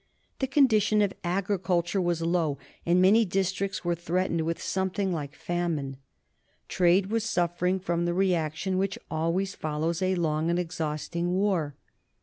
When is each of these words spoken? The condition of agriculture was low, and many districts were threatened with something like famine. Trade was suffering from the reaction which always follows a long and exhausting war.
The 0.39 0.47
condition 0.47 1.03
of 1.03 1.13
agriculture 1.23 2.01
was 2.01 2.23
low, 2.23 2.57
and 2.87 2.99
many 2.99 3.23
districts 3.23 3.85
were 3.85 3.93
threatened 3.93 4.41
with 4.41 4.59
something 4.59 5.13
like 5.13 5.35
famine. 5.35 5.97
Trade 6.67 7.11
was 7.11 7.23
suffering 7.23 7.79
from 7.79 8.05
the 8.05 8.13
reaction 8.15 8.79
which 8.79 8.97
always 9.11 9.53
follows 9.53 10.01
a 10.01 10.15
long 10.15 10.49
and 10.49 10.57
exhausting 10.57 11.33
war. 11.33 11.75